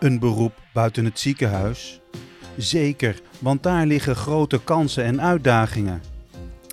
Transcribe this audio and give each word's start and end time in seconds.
Een 0.00 0.18
beroep 0.18 0.52
buiten 0.72 1.04
het 1.04 1.18
ziekenhuis? 1.18 2.00
Zeker, 2.56 3.20
want 3.38 3.62
daar 3.62 3.86
liggen 3.86 4.16
grote 4.16 4.60
kansen 4.64 5.04
en 5.04 5.20
uitdagingen. 5.20 6.02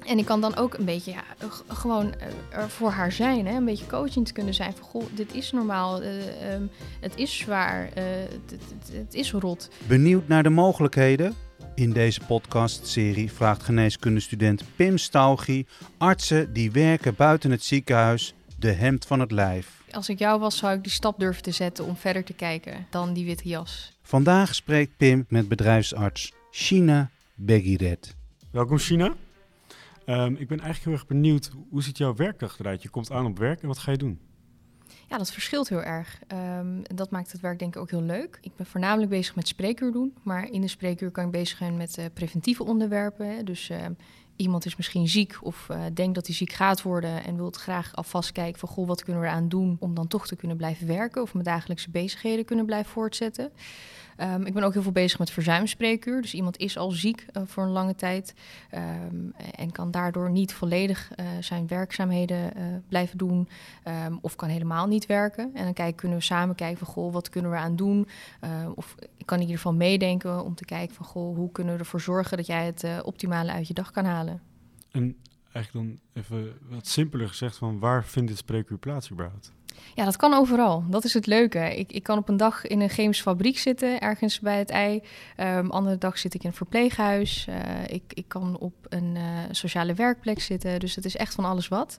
En 0.06 0.18
ik 0.18 0.26
kan 0.26 0.42
dan 0.42 0.56
ook 0.56 0.74
een 0.74 0.86
beetje 0.86 1.12
ja, 1.12 1.24
gewoon 1.68 2.06
uh, 2.06 2.58
er 2.60 2.70
voor 2.70 2.92
haar 2.92 3.12
zijn. 3.12 3.48
Hè? 3.48 3.56
Een 3.56 3.66
beetje 3.66 3.88
coaching 3.88 4.26
te 4.28 4.34
kunnen 4.34 4.54
zijn 4.54 4.74
van 4.74 4.86
goh, 4.86 5.04
dit 5.14 5.34
is 5.34 5.52
normaal. 5.52 6.04
Uh, 6.04 6.10
um, 6.54 6.70
het 7.00 7.16
is 7.16 7.38
zwaar. 7.38 7.90
Uh, 7.98 8.04
het, 8.30 8.60
het, 8.92 9.14
is 9.14 9.32
rot. 9.32 9.70
Benieuwd 9.88 10.28
naar 10.28 10.44
de 10.44 10.50
mogelijkheden? 10.50 11.34
In 11.76 11.92
deze 11.92 12.22
podcastserie 12.28 13.32
vraagt 13.32 13.64
geneeskundestudent 13.64 14.64
Pim 14.76 14.98
Staugie 14.98 15.68
artsen 15.98 16.54
die 16.54 16.72
werken 16.72 17.16
buiten 17.16 17.52
het 17.52 17.64
ziekenhuis 17.64 18.34
de 18.60 18.72
hemd 18.72 19.06
van 19.06 19.20
het 19.20 19.32
lijf. 19.32 19.84
Als 19.98 20.10
ik 20.10 20.20
jou 20.20 20.40
was, 20.40 20.58
zou 20.58 20.76
ik 20.76 20.84
die 20.84 20.92
stap 20.92 21.20
durven 21.20 21.44
te 21.44 21.52
zetten 21.52 21.86
om 21.86 21.96
verder 21.96 22.24
te 22.24 22.34
kijken 22.34 22.88
dan 22.90 23.14
die 23.14 23.26
witte 23.26 23.48
jas. 23.48 23.98
Vandaag 24.02 24.56
spreekt 24.56 24.98
Pim 24.98 25.26
met 25.30 25.48
bedrijfsarts 25.48 26.34
China 26.52 27.10
Begiret. 27.36 28.16
Welkom 28.52 28.78
China. 28.78 29.16
Um, 30.06 30.36
ik 30.36 30.48
ben 30.48 30.60
eigenlijk 30.60 30.84
heel 30.84 30.94
erg 30.94 31.08
benieuwd, 31.08 31.52
hoe 31.70 31.84
ziet 31.84 31.98
jouw 31.98 32.16
werkdag 32.16 32.60
eruit? 32.60 32.82
Je 32.82 32.90
komt 32.90 33.12
aan 33.12 33.26
op 33.26 33.38
werk 33.38 33.62
en 33.62 33.68
wat 33.68 33.78
ga 33.78 33.92
je 33.92 33.98
doen? 33.98 34.20
Ja, 35.10 35.18
dat 35.18 35.32
verschilt 35.32 35.70
heel 35.70 35.84
erg. 35.84 36.20
Um, 36.58 36.82
dat 36.96 37.12
maakt 37.12 37.32
het 37.32 37.42
werk 37.42 37.60
denk 37.60 37.76
ik 37.76 37.82
ook 37.82 37.90
heel 37.90 38.02
leuk. 38.02 38.38
Ik 38.42 38.56
ben 38.56 38.66
voornamelijk 38.66 39.10
bezig 39.10 39.36
met 39.36 39.48
spreekuur 39.48 39.92
doen, 39.92 40.14
maar 40.24 40.50
in 40.50 40.62
de 40.62 40.68
spreekuur 40.68 41.12
kan 41.12 41.26
ik 41.26 41.32
bezig 41.32 41.58
zijn 41.58 41.78
met 41.78 41.98
uh, 41.98 42.06
preventieve 42.14 42.64
onderwerpen. 42.64 43.36
Hè. 43.36 43.44
Dus 43.44 43.70
uh, 43.70 43.78
iemand 44.38 44.66
is 44.66 44.76
misschien 44.76 45.08
ziek 45.08 45.38
of 45.42 45.68
uh, 45.72 45.82
denkt 45.94 46.16
dat 46.16 46.26
hij 46.26 46.36
ziek 46.36 46.54
gaat 46.54 46.82
worden 46.82 47.24
en 47.24 47.36
wil 47.36 47.52
graag 47.52 47.96
alvast 47.96 48.32
kijken 48.32 48.60
van 48.60 48.70
goh, 48.70 48.88
wat 48.88 49.04
kunnen 49.04 49.22
we 49.22 49.28
eraan 49.28 49.50
doen 49.50 49.78
om 49.80 49.94
dan 49.94 50.08
toch 50.08 50.28
te 50.28 50.36
kunnen 50.36 50.58
blijven 50.58 50.88
werken 50.88 51.22
of 51.22 51.34
mijn 51.34 51.46
dagelijkse 51.46 51.90
bezigheden 51.90 52.46
kunnen 52.46 52.66
blijven 52.66 52.92
voortzetten. 52.92 53.52
Um, 54.22 54.46
ik 54.46 54.54
ben 54.54 54.64
ook 54.64 54.74
heel 54.74 54.82
veel 54.82 54.92
bezig 54.92 55.20
met 55.20 55.32
verzuimspreekuur. 55.32 56.22
Dus 56.22 56.34
iemand 56.34 56.58
is 56.58 56.78
al 56.78 56.92
ziek 56.92 57.26
uh, 57.34 57.44
voor 57.46 57.64
een 57.64 57.70
lange 57.70 57.96
tijd 57.96 58.34
um, 59.10 59.34
en 59.56 59.72
kan 59.72 59.92
daardoor 59.92 60.30
niet 60.30 60.54
volledig 60.54 61.12
uh, 61.20 61.26
zijn 61.40 61.68
werkzaamheden 61.68 62.58
uh, 62.58 62.64
blijven 62.88 63.18
doen 63.18 63.50
um, 64.06 64.18
of 64.22 64.36
kan 64.36 64.50
helemaal 64.50 64.88
niet 64.88 65.06
werken. 65.06 65.52
En 65.54 65.64
dan 65.64 65.74
kijken, 65.74 65.96
kunnen 65.96 66.18
we 66.18 66.24
samen 66.24 66.56
kijken 66.56 66.78
van 66.78 66.94
goh, 66.94 67.14
wat 67.14 67.30
kunnen 67.30 67.52
we 67.52 67.58
aan 67.58 67.76
doen? 67.76 68.08
of 68.76 68.96
ik 69.18 69.26
kan 69.26 69.38
in 69.38 69.44
ieder 69.44 69.58
geval 69.58 69.74
meedenken 69.74 70.44
om 70.44 70.56
te 70.56 70.66
kijken 70.66 70.96
van 70.96 71.06
goh, 71.06 71.36
hoe 71.36 71.52
kunnen 71.52 71.74
we 71.74 71.80
ervoor 71.80 72.02
zorgen 72.02 72.38
dat 72.38 72.46
jij 72.46 72.66
het 72.66 72.86
optimale 73.04 73.52
uit 73.52 73.68
je 73.68 73.74
dag 73.74 73.92
kan 73.92 74.06
halen. 74.06 74.42
En 74.92 75.16
eigenlijk 75.52 75.88
dan 75.88 76.00
even 76.24 76.54
wat 76.70 76.88
simpeler 76.88 77.28
gezegd 77.28 77.58
van 77.58 77.80
waar 77.80 78.06
vindt 78.06 78.30
dit 78.30 78.38
spreekuur 78.38 78.78
plaats 78.78 79.12
überhaupt? 79.12 79.52
Ja, 79.96 80.06
dat 80.06 80.16
kan 80.16 80.34
overal. 80.34 80.84
Dat 80.90 81.04
is 81.04 81.14
het 81.14 81.26
leuke. 81.26 81.78
Ik, 81.78 81.92
ik 81.92 82.04
kan 82.04 82.18
op 82.18 82.30
een 82.30 82.38
dag 82.38 82.66
in 82.66 82.82
een 82.82 82.90
chemische 82.90 83.24
fabriek 83.24 83.58
zitten, 83.58 84.00
ergens 84.00 84.40
bij 84.40 84.58
het 84.58 84.70
ei. 84.70 85.02
Um, 85.38 85.70
andere 85.70 85.98
dag 85.98 86.18
zit 86.18 86.34
ik 86.34 86.44
in 86.44 86.50
een 86.50 86.56
verpleeghuis. 86.56 87.48
Uh, 87.50 87.56
ik, 87.88 88.04
ik 88.14 88.28
kan 88.28 88.58
op 88.58 88.74
een 88.90 89.16
uh, 89.16 89.24
sociale 89.52 89.94
werkplek 89.94 90.40
zitten. 90.40 90.80
Dus 90.80 90.96
het 90.96 91.06
is 91.06 91.16
echt 91.16 91.34
van 91.34 91.46
alles 91.46 91.68
wat. 91.68 91.96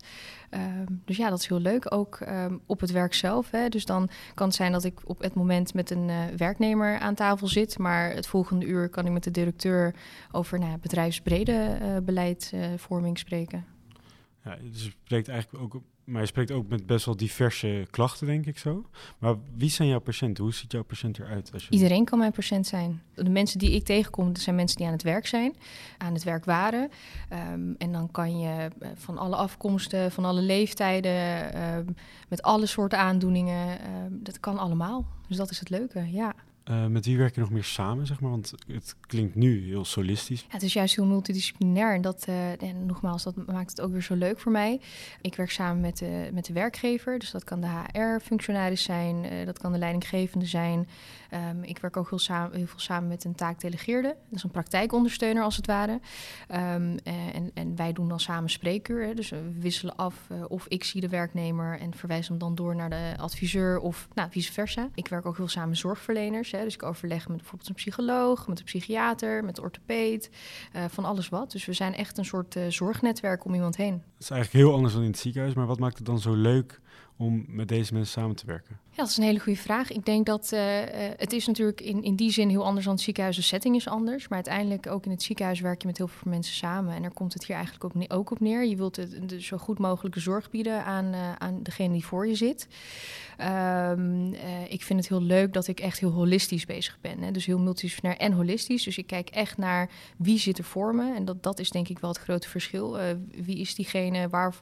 Um, 0.51 1.03
dus 1.05 1.17
ja, 1.17 1.29
dat 1.31 1.39
is 1.39 1.47
heel 1.49 1.61
leuk. 1.61 1.95
Ook 1.95 2.21
um, 2.21 2.61
op 2.67 2.81
het 2.81 2.91
werk 2.91 3.15
zelf. 3.15 3.51
Hè. 3.51 3.69
Dus 3.69 3.85
dan 3.85 4.11
kan 4.35 4.47
het 4.47 4.57
zijn 4.57 4.73
dat 4.73 4.85
ik 4.85 5.01
op 5.05 5.23
het 5.23 5.35
moment 5.35 5.75
met 5.75 5.91
een 5.91 6.09
uh, 6.09 6.17
werknemer 6.37 6.99
aan 6.99 7.15
tafel 7.15 7.47
zit. 7.47 7.79
Maar 7.79 8.11
het 8.11 8.27
volgende 8.27 8.67
uur 8.67 8.89
kan 8.89 9.07
ik 9.07 9.13
met 9.13 9.25
de 9.25 9.31
directeur 9.31 9.95
over 10.33 10.59
nou, 10.59 10.79
bedrijfsbrede 10.79 11.79
beleidvorming 12.05 13.19
spreken. 13.19 13.65
Ja, 14.45 14.57
dus 14.71 14.85
je 14.85 14.91
spreekt 15.05 15.29
eigenlijk 15.29 15.63
ook 15.63 15.83
maar 16.09 16.21
je 16.21 16.27
spreekt 16.27 16.51
ook 16.51 16.69
met 16.69 16.87
best 16.87 17.05
wel 17.05 17.17
diverse 17.17 17.87
klachten, 17.91 18.27
denk 18.27 18.47
ik 18.47 18.59
zo. 18.59 18.85
Maar 19.19 19.35
wie 19.57 19.71
zijn 19.71 19.89
jouw 19.89 19.99
patiënten? 19.99 20.45
Hoe 20.45 20.53
ziet 20.53 20.73
jouw 20.73 20.83
patiënt 20.83 21.19
eruit? 21.19 21.53
Als 21.53 21.65
je... 21.65 21.71
Iedereen 21.71 22.05
kan 22.05 22.19
mijn 22.19 22.33
patiënt 22.33 22.67
zijn. 22.67 23.03
De 23.15 23.31
mensen 23.31 23.59
die 23.59 23.71
ik 23.71 23.85
tegenkom, 23.85 24.33
dat 24.33 24.43
zijn 24.43 24.57
mensen 24.57 24.77
die 24.77 24.87
aan 24.87 24.93
het 24.93 25.03
werk 25.03 25.27
zijn, 25.27 25.57
aan 25.99 26.13
het 26.13 26.25
werk 26.25 26.45
waren. 26.45 26.91
Um, 27.53 27.75
en 27.79 27.93
dan 27.93 28.11
kan 28.11 28.39
je 28.39 28.69
eh, 28.79 28.89
van 28.95 29.19
alle 29.19 29.37
afkomsten, 29.37 30.13
van 30.13 30.25
alle 30.25 30.43
leeftijden, 30.43 31.63
um, 31.63 31.95
met 32.29 32.43
alle 32.43 32.67
soorten 32.67 32.99
aandoeningen, 32.99 33.79
um, 34.05 34.21
dat 34.23 34.41
kan 34.41 34.59
allemaal. 34.59 35.07
Dus 35.29 35.37
dat 35.37 35.51
is 35.51 35.59
het 35.59 35.71
leuke, 35.71 36.11
ja. 36.13 36.35
Uh, 36.71 36.87
met 36.87 37.05
wie 37.05 37.19
werk 37.19 37.35
je 37.35 37.41
nog 37.41 37.51
meer 37.51 37.65
samen, 37.65 38.07
zeg 38.07 38.21
maar? 38.21 38.31
Want 38.31 38.53
het 38.67 38.97
klinkt 39.01 39.35
nu 39.35 39.67
heel 39.67 39.85
solistisch. 39.85 40.41
Ja, 40.41 40.47
het 40.49 40.63
is 40.63 40.73
juist 40.73 40.97
heel 40.97 41.07
multidisciplinair. 41.07 41.95
En, 41.95 42.01
dat, 42.01 42.27
uh, 42.29 42.63
en 42.63 42.87
nogmaals, 42.87 43.23
dat 43.23 43.47
maakt 43.47 43.71
het 43.71 43.81
ook 43.81 43.93
weer 43.93 44.03
zo 44.03 44.15
leuk 44.15 44.41
voor 44.41 44.53
mij. 44.53 44.81
Ik 45.21 45.35
werk 45.35 45.51
samen 45.51 45.81
met 45.81 45.99
de, 45.99 46.31
met 46.33 46.45
de 46.45 46.53
werkgever. 46.53 47.19
Dus 47.19 47.31
dat 47.31 47.45
kan 47.45 47.61
de 47.61 47.69
HR-functionaris 47.93 48.83
zijn. 48.83 49.47
Dat 49.47 49.59
kan 49.59 49.73
de 49.73 49.79
leidinggevende 49.79 50.47
zijn. 50.47 50.89
Um, 51.51 51.63
ik 51.63 51.79
werk 51.79 51.97
ook 51.97 52.09
heel, 52.09 52.19
samen, 52.19 52.57
heel, 52.57 52.67
veel 52.67 52.79
samen 52.79 53.09
met 53.09 53.25
een 53.25 53.35
taakdelegeerde. 53.35 54.17
Is 54.31 54.43
een 54.43 54.51
praktijkondersteuner, 54.51 55.43
als 55.43 55.57
het 55.57 55.67
ware. 55.67 55.93
Um, 55.93 56.99
en, 57.33 57.51
en, 57.55 57.77
wij 57.77 57.93
doen 57.93 58.09
dan 58.09 58.21
samen 58.21 58.51
spreekuur. 58.51 59.07
Hè. 59.07 59.15
Dus 59.15 59.31
we 59.31 59.53
wisselen 59.59 59.97
af 59.97 60.29
of 60.49 60.67
ik 60.69 60.85
zie 60.85 61.01
de 61.01 61.09
werknemer... 61.09 61.79
en 61.81 61.95
verwijs 61.95 62.29
hem 62.29 62.39
dan 62.39 62.55
door 62.55 62.77
naar 62.77 62.91
de 62.91 63.15
adviseur 63.19 63.79
of 63.79 64.09
nou, 64.15 64.31
vice 64.31 64.53
versa. 64.53 64.89
Ik 64.95 65.09
werk 65.09 65.27
ook 65.27 65.37
heel 65.37 65.49
samen 65.49 65.69
met 65.69 65.79
zorgverleners... 65.79 66.53
Dus 66.65 66.75
ik 66.75 66.83
overleg 66.83 67.29
met 67.29 67.37
bijvoorbeeld 67.37 67.69
een 67.69 67.75
psycholoog, 67.75 68.49
met 68.49 68.59
een 68.59 68.65
psychiater, 68.65 69.45
met 69.45 69.59
een 69.59 69.65
orthopeed, 69.65 70.31
uh, 70.77 70.85
van 70.89 71.05
alles 71.05 71.29
wat. 71.29 71.51
Dus 71.51 71.65
we 71.65 71.73
zijn 71.73 71.95
echt 71.95 72.19
een 72.19 72.25
soort 72.25 72.57
uh, 72.57 72.63
zorgnetwerk 72.69 73.45
om 73.45 73.55
iemand 73.55 73.77
heen. 73.77 73.93
Dat 73.93 74.23
is 74.23 74.31
eigenlijk 74.31 74.65
heel 74.65 74.75
anders 74.75 74.95
dan 74.95 75.03
in 75.03 75.11
het 75.11 75.19
ziekenhuis, 75.19 75.55
maar 75.55 75.67
wat 75.67 75.79
maakt 75.79 75.97
het 75.97 76.07
dan 76.07 76.21
zo 76.21 76.35
leuk 76.35 76.81
om 77.19 77.45
met 77.49 77.69
deze 77.69 77.93
mensen 77.95 78.13
samen 78.13 78.37
te 78.37 78.47
werken? 78.47 78.79
Ja, 78.99 79.05
dat 79.05 79.13
is 79.13 79.19
een 79.19 79.25
hele 79.25 79.39
goede 79.39 79.59
vraag. 79.59 79.91
Ik 79.91 80.05
denk 80.05 80.27
dat 80.27 80.51
uh, 80.55 80.61
het 81.17 81.33
is 81.33 81.47
natuurlijk 81.47 81.81
in, 81.81 82.03
in 82.03 82.15
die 82.15 82.31
zin 82.31 82.49
heel 82.49 82.65
anders 82.65 82.85
dan 82.85 82.95
het 82.95 83.03
ziekenhuis. 83.03 83.37
De 83.37 83.43
setting 83.43 83.77
is 83.77 83.89
anders. 83.89 84.29
Maar 84.29 84.39
uiteindelijk 84.39 84.87
ook 84.87 85.05
in 85.05 85.11
het 85.11 85.23
ziekenhuis 85.23 85.61
werk 85.61 85.81
je 85.81 85.87
met 85.87 85.97
heel 85.97 86.09
veel 86.09 86.31
mensen 86.31 86.55
samen. 86.55 86.95
En 86.95 87.03
daar 87.03 87.13
komt 87.13 87.33
het 87.33 87.47
hier 87.47 87.57
eigenlijk 87.57 87.85
ook, 87.85 88.13
ook 88.13 88.31
op 88.31 88.41
neer. 88.41 88.65
Je 88.65 88.77
wilt 88.77 88.97
het, 88.97 89.29
de 89.29 89.43
zo 89.43 89.57
goed 89.57 89.79
mogelijke 89.79 90.21
zorg 90.21 90.51
bieden 90.51 90.85
aan, 90.85 91.05
uh, 91.05 91.33
aan 91.33 91.63
degene 91.63 91.93
die 91.93 92.05
voor 92.05 92.27
je 92.27 92.35
zit. 92.35 92.69
Uh, 93.41 93.93
ik 94.69 94.83
vind 94.83 94.99
het 94.99 95.09
heel 95.09 95.23
leuk 95.23 95.53
dat 95.53 95.67
ik 95.67 95.81
echt 95.81 95.99
heel 95.99 96.11
holistisch 96.11 96.67
bezig 96.67 96.99
ben. 97.01 97.23
Hè? 97.23 97.31
Dus 97.31 97.47
heel 97.47 97.59
multidisciplinair 97.59 98.21
en 98.21 98.33
holistisch. 98.33 98.85
Dus 98.85 98.99
ik 98.99 99.07
kijk 99.07 99.29
echt 99.29 99.57
naar 99.57 99.91
wie 100.17 100.39
zit 100.39 100.59
er 100.59 100.65
voor 100.65 100.95
me. 100.95 101.15
En 101.15 101.25
dat, 101.25 101.43
dat 101.43 101.59
is 101.59 101.71
denk 101.71 101.89
ik 101.89 101.99
wel 101.99 102.11
het 102.11 102.19
grote 102.19 102.49
verschil. 102.49 102.99
wie 103.45 103.59
is 103.59 103.75
diegene? 103.75 104.29
Waar, 104.29 104.55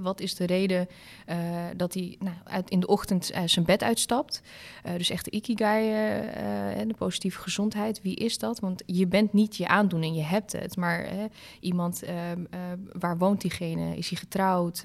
wat 0.00 0.20
is 0.20 0.34
de 0.34 0.46
reden 0.46 0.88
dat 1.76 1.89
hij 1.94 2.16
nou, 2.18 2.36
uit, 2.44 2.70
in 2.70 2.80
de 2.80 2.86
ochtend 2.86 3.30
zijn 3.44 3.64
bed 3.64 3.82
uitstapt. 3.82 4.42
Uh, 4.86 4.92
dus 4.96 5.10
echt 5.10 5.24
de 5.24 5.30
ikigai 5.30 5.88
uh, 5.88 6.76
en 6.76 6.88
de 6.88 6.94
positieve 6.94 7.40
gezondheid. 7.40 8.02
Wie 8.02 8.16
is 8.16 8.38
dat? 8.38 8.60
Want 8.60 8.82
je 8.86 9.06
bent 9.06 9.32
niet 9.32 9.56
je 9.56 9.68
aandoening, 9.68 10.16
je 10.16 10.22
hebt 10.22 10.52
het. 10.52 10.76
Maar 10.76 11.08
iemand, 11.60 12.02
ehm, 12.02 12.44
waar 12.92 13.18
woont 13.18 13.40
diegene? 13.40 13.96
Is 13.96 14.08
hij 14.08 14.18
getrouwd? 14.18 14.84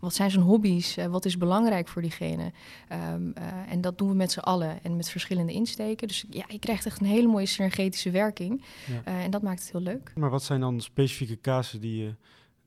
wat 0.00 0.14
zijn 0.14 0.30
zijn 0.30 0.44
hobby's? 0.44 0.96
wat 1.10 1.24
is 1.24 1.38
belangrijk 1.38 1.88
voor 1.88 2.02
diegene? 2.02 2.52
Um, 3.14 3.32
en 3.68 3.80
dat 3.80 3.98
doen 3.98 4.08
we 4.08 4.14
met 4.14 4.32
z'n 4.32 4.38
allen 4.38 4.82
en 4.82 4.96
met 4.96 5.10
verschillende 5.10 5.52
insteken. 5.52 6.08
Dus 6.08 6.24
ja, 6.30 6.44
je 6.48 6.58
krijgt 6.58 6.86
echt 6.86 7.00
een 7.00 7.06
hele 7.06 7.28
mooie 7.28 7.46
synergetische 7.46 8.10
werking. 8.10 8.62
Ja. 8.86 9.22
en 9.22 9.30
dat 9.30 9.42
maakt 9.42 9.60
het 9.60 9.72
heel 9.72 9.80
leuk. 9.80 10.12
Maar 10.14 10.30
wat 10.30 10.42
zijn 10.42 10.60
dan 10.60 10.80
specifieke 10.80 11.40
casus 11.40 11.80
die 11.80 12.02
je 12.02 12.14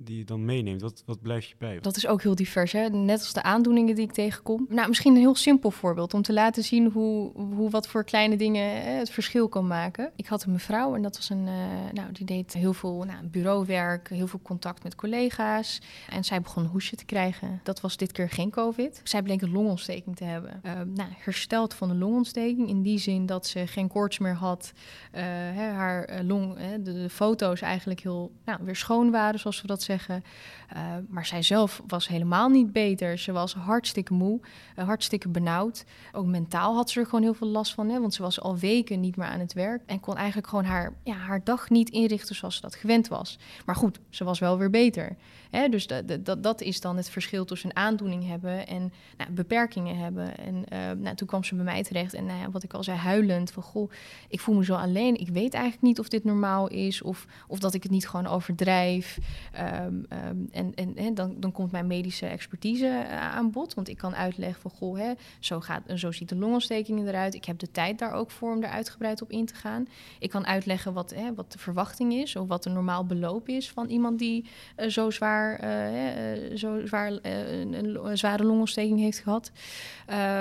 die 0.02 0.18
je 0.18 0.24
dan 0.24 0.46
meeneemt? 0.46 0.82
Wat, 0.82 1.04
wat 1.06 1.22
blijf 1.22 1.46
je 1.46 1.56
bij? 1.58 1.80
Dat 1.80 1.98
is 1.98 2.08
ook 2.08 2.22
heel 2.22 2.36
divers, 2.36 2.72
hè? 2.72 2.90
net 2.90 3.20
als 3.20 3.34
de 3.34 3.44
aandoeningen 3.44 3.96
die 3.96 4.04
ik 4.04 4.12
tegenkom. 4.12 4.66
Nou, 4.70 4.88
misschien 4.88 5.14
een 5.14 5.20
heel 5.20 5.36
simpel 5.36 5.72
voorbeeld 5.72 6.14
om 6.14 6.22
te 6.22 6.34
laten 6.34 6.64
zien 6.64 6.92
hoe, 6.92 7.32
hoe 7.56 7.70
wat 7.70 7.88
voor 7.88 8.04
kleine 8.04 8.36
dingen 8.36 8.82
hè, 8.82 8.92
het 8.92 9.10
verschil 9.10 9.48
kan 9.48 9.68
maken. 9.68 10.12
Ik 10.16 10.28
had 10.28 10.44
een 10.44 10.52
mevrouw 10.52 10.96
en 10.96 11.02
dat 11.02 11.16
was 11.16 11.30
een, 11.30 11.48
uh, 11.48 11.54
nou, 11.94 12.12
die 12.12 12.26
deed 12.26 12.54
heel 12.54 12.74
veel 12.74 13.04
nou, 13.04 13.28
bureauwerk, 13.28 14.10
heel 14.10 14.28
veel 14.28 14.40
contact 14.44 14.84
met 14.84 14.96
collega's. 14.96 15.81
En 16.10 16.24
zij 16.24 16.42
begon 16.42 16.63
een 16.63 16.69
hoesje 16.69 16.95
te 16.95 17.06
krijgen. 17.06 17.60
Dat 17.63 17.81
was 17.81 17.98
dit 17.98 18.12
keer 18.12 18.30
geen 18.30 18.50
COVID. 18.50 19.02
Zij 19.04 19.22
bleek 19.22 19.42
een 19.42 19.52
longontsteking 19.52 20.16
te 20.16 20.24
hebben. 20.24 20.62
Uh, 20.66 20.72
nou, 20.72 21.10
hersteld 21.18 21.74
van 21.74 21.88
de 21.88 21.95
longontsteking 21.95 22.69
in 22.69 22.81
die 22.81 23.00
zin 23.00 23.25
dat 23.25 23.48
ze 23.48 23.68
geen 23.68 23.88
koorts 23.88 24.19
meer 24.19 24.36
had. 24.36 24.72
Uh, 25.16 25.22
hè, 25.22 25.69
haar 25.69 26.24
long, 26.24 26.57
de, 26.75 26.94
de, 26.94 27.10
foto's 27.10 27.62
eigenlijk 27.62 28.00
heel 28.00 28.31
nou, 28.45 28.60
weer 28.63 28.75
schoon 28.75 29.12
waren, 29.12 29.40
zoals 29.40 29.62
we 29.62 29.68
dat 29.68 29.88
zeggen. 29.89 30.24
Uh, 30.75 30.81
maar 31.07 31.25
zij 31.25 31.41
zelf 31.41 31.81
was 31.88 32.07
helemaal 32.07 32.50
niet 32.50 32.71
beter. 32.71 33.18
Ze 33.18 33.31
was 33.31 33.53
hartstikke 33.53 34.13
moe, 34.13 34.39
uh, 34.80 34.86
hartstikke 34.86 35.30
benauwd. 35.30 35.86
Ook 36.12 36.25
mentaal 36.25 36.75
had 36.75 36.89
ze 36.89 37.00
er 37.00 37.06
gewoon 37.06 37.21
heel 37.21 37.33
veel 37.33 37.47
last 37.47 37.74
van, 37.74 37.89
hè, 37.89 38.00
want 38.00 38.13
ze 38.13 38.21
was 38.21 38.41
al 38.41 38.57
weken 38.57 39.00
niet 39.00 39.15
meer 39.15 39.27
aan 39.27 39.39
het 39.39 39.53
werk 39.53 39.81
en 39.86 40.00
kon 40.00 40.15
eigenlijk 40.15 40.47
gewoon 40.47 40.65
haar, 40.65 40.94
ja, 41.03 41.13
haar 41.13 41.44
dag 41.44 41.69
niet 41.69 41.89
inrichten 41.89 42.36
zoals 42.36 42.56
ze 42.56 42.62
dat 42.62 42.75
gewend 42.75 43.07
was. 43.07 43.39
Maar 43.65 43.75
goed, 43.75 44.00
ze 44.09 44.24
was 44.24 44.39
wel 44.39 44.57
weer 44.57 44.69
beter. 44.69 45.15
Hè? 45.50 45.69
Dus 45.69 45.88
dat, 45.88 46.25
dat, 46.25 46.44
dat 46.44 46.62
is 46.62 46.81
dan 46.81 46.97
het 46.97 47.09
verschil 47.09 47.45
tussen 47.45 47.69
een 47.69 47.75
aandoening 47.75 48.27
hebben 48.27 48.68
en 48.68 48.94
nou, 49.18 49.31
beperkingen 49.31 49.97
hebben. 49.97 50.38
En 50.38 50.56
uh, 50.56 50.80
nou, 50.97 51.15
toen 51.15 51.27
kwam 51.27 51.44
ze 51.44 51.56
bij 51.56 51.63
mij 51.63 51.83
terecht 51.83 52.13
en 52.13 52.25
nou 52.25 52.39
ja, 52.39 52.51
wat 52.51 52.63
ik 52.63 52.74
al 52.74 52.83
zei, 52.83 52.97
huilend 52.97 53.51
van 53.51 53.63
goh, 53.63 53.92
ik 54.27 54.39
voel 54.39 54.56
me 54.56 54.65
zo 54.65 54.75
alleen. 54.75 55.19
Ik 55.19 55.30
weet 55.30 55.53
eigenlijk 55.53 55.83
niet 55.83 56.00
of 56.00 56.09
dit 56.09 56.24
normaal 56.24 56.68
is 56.68 57.01
of, 57.01 57.25
of 57.47 57.59
dat 57.59 57.74
ik 57.74 57.83
het 57.83 57.92
niet 57.92 58.07
gewoon 58.07 58.27
overdrijf. 58.27 59.19
Ehm, 59.80 60.04
ehm, 60.10 60.38
en 60.76 60.96
en, 60.96 61.14
dan, 61.14 61.36
dan 61.40 61.52
komt 61.52 61.72
mijn 61.72 61.88
medische 61.88 62.26
expertise 62.26 62.88
eh, 62.88 63.36
aan 63.36 63.52
bod. 63.52 63.74
Want 63.74 63.90
ik 63.90 63.98
kan 63.98 64.16
uitleggen 64.16 64.62
van, 64.62 64.72
goh, 64.72 65.10
zo, 65.40 65.60
gaat, 65.60 65.81
zo 65.96 66.12
ziet 66.12 66.30
de 66.30 66.36
longontsteking 66.36 67.08
eruit. 67.08 67.34
Ik 67.34 67.46
heb 67.46 67.60
de 67.60 67.72
tijd 67.72 68.00
daar 68.00 68.14
ook 68.14 68.31
voor 68.31 68.56
om 68.56 68.64
er 68.64 68.70
uitgebreid 68.70 69.22
op 69.22 69.31
in 69.31 69.46
te 69.46 69.56
gaan. 69.56 69.88
Ik 70.20 70.30
kan 70.30 70.46
uitleggen 70.46 70.94
wat, 70.94 71.14
wat 71.36 71.52
de 71.52 71.60
verwachting 71.60 72.14
is... 72.14 72.36
of 72.36 72.48
wat 72.48 72.66
een 72.66 72.74
normaal 72.74 73.06
beloop 73.06 73.50
is 73.50 73.70
van 73.70 73.88
iemand 73.88 74.20
die 74.20 74.46
uh, 74.78 74.90
zo 74.90 75.10
zwaar, 75.10 75.64
uh, 75.64 76.58
zo 76.58 76.86
zwaar 76.86 77.12
een, 77.22 77.74
een, 77.74 78.18
zware 78.18 78.44
longontsteking 78.44 79.00
heeft 79.00 79.20
gehad. 79.20 79.52